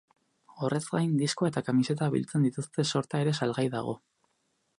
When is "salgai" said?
3.43-3.67